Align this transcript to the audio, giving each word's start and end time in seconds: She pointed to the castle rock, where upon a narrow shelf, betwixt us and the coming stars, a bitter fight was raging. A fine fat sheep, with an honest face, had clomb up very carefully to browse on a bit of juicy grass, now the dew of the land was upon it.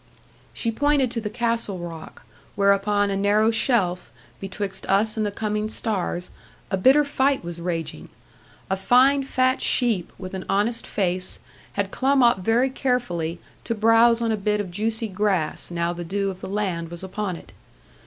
She 0.51 0.71
pointed 0.71 1.11
to 1.11 1.21
the 1.21 1.29
castle 1.29 1.77
rock, 1.77 2.25
where 2.55 2.71
upon 2.71 3.11
a 3.11 3.15
narrow 3.15 3.51
shelf, 3.51 4.09
betwixt 4.39 4.83
us 4.87 5.15
and 5.15 5.23
the 5.27 5.31
coming 5.31 5.69
stars, 5.69 6.31
a 6.71 6.75
bitter 6.77 7.03
fight 7.03 7.43
was 7.43 7.61
raging. 7.61 8.09
A 8.67 8.75
fine 8.75 9.21
fat 9.23 9.61
sheep, 9.61 10.11
with 10.17 10.33
an 10.33 10.43
honest 10.49 10.87
face, 10.87 11.37
had 11.73 11.91
clomb 11.91 12.23
up 12.23 12.39
very 12.39 12.71
carefully 12.71 13.39
to 13.63 13.75
browse 13.75 14.23
on 14.23 14.31
a 14.31 14.37
bit 14.37 14.59
of 14.59 14.71
juicy 14.71 15.07
grass, 15.07 15.69
now 15.69 15.93
the 15.93 16.03
dew 16.03 16.31
of 16.31 16.41
the 16.41 16.49
land 16.49 16.89
was 16.89 17.03
upon 17.03 17.35
it. 17.35 17.51